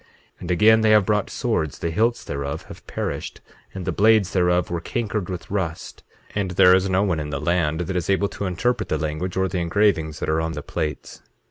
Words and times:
8:11 0.01 0.07
And 0.39 0.49
again, 0.51 0.81
they 0.81 0.89
have 0.89 1.05
brought 1.05 1.29
swords, 1.29 1.77
the 1.77 1.91
hilts 1.91 2.23
thereof 2.23 2.63
have 2.63 2.87
perished, 2.87 3.39
and 3.71 3.85
the 3.85 3.91
blades 3.91 4.33
thereof 4.33 4.71
were 4.71 4.81
cankered 4.81 5.29
with 5.29 5.51
rust; 5.51 6.01
and 6.33 6.49
there 6.49 6.73
is 6.75 6.89
no 6.89 7.03
one 7.03 7.19
in 7.19 7.29
the 7.29 7.39
land 7.39 7.81
that 7.81 7.95
is 7.95 8.09
able 8.09 8.29
to 8.29 8.47
interpret 8.47 8.89
the 8.89 8.97
language 8.97 9.37
or 9.37 9.47
the 9.47 9.59
engravings 9.59 10.19
that 10.19 10.27
are 10.27 10.41
on 10.41 10.53
the 10.53 10.63
plates. 10.63 11.21